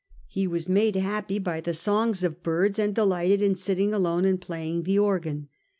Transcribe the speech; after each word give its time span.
He 0.25 0.47
was 0.47 0.67
made 0.67 0.95
happy 0.95 1.37
by 1.37 1.61
the 1.61 1.75
songs 1.75 2.23
of 2.23 2.41
birds, 2.41 2.79
and 2.79 2.95
delighted 2.95 3.39
in 3.39 3.53
sitting 3.53 3.93
alone 3.93 4.25
and 4.25 4.41
playing 4.41 4.81
the 4.81 4.97
organ. 4.97 5.47